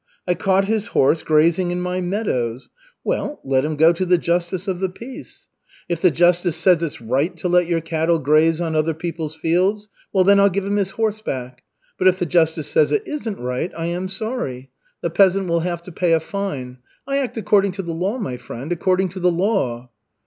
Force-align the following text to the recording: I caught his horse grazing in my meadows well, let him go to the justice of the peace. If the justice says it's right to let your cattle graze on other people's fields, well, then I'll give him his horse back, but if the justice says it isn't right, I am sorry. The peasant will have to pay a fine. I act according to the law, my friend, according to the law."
I 0.27 0.33
caught 0.33 0.65
his 0.65 0.87
horse 0.97 1.21
grazing 1.21 1.69
in 1.69 1.79
my 1.79 2.01
meadows 2.01 2.69
well, 3.03 3.39
let 3.43 3.63
him 3.63 3.75
go 3.75 3.93
to 3.93 4.03
the 4.03 4.17
justice 4.17 4.67
of 4.67 4.79
the 4.79 4.89
peace. 4.89 5.47
If 5.87 6.01
the 6.01 6.09
justice 6.09 6.55
says 6.55 6.81
it's 6.81 6.99
right 7.01 7.37
to 7.37 7.47
let 7.47 7.67
your 7.67 7.81
cattle 7.81 8.17
graze 8.17 8.59
on 8.59 8.75
other 8.75 8.95
people's 8.95 9.35
fields, 9.35 9.89
well, 10.11 10.23
then 10.23 10.39
I'll 10.39 10.49
give 10.49 10.65
him 10.65 10.77
his 10.77 10.89
horse 10.89 11.21
back, 11.21 11.61
but 11.99 12.07
if 12.07 12.17
the 12.17 12.25
justice 12.25 12.67
says 12.67 12.91
it 12.91 13.07
isn't 13.07 13.39
right, 13.39 13.71
I 13.77 13.85
am 13.89 14.07
sorry. 14.09 14.71
The 15.01 15.11
peasant 15.11 15.47
will 15.47 15.59
have 15.59 15.83
to 15.83 15.91
pay 15.91 16.13
a 16.13 16.19
fine. 16.19 16.79
I 17.05 17.19
act 17.19 17.37
according 17.37 17.73
to 17.73 17.83
the 17.83 17.93
law, 17.93 18.17
my 18.17 18.37
friend, 18.37 18.71
according 18.71 19.09
to 19.09 19.19
the 19.19 19.31
law." 19.31 19.91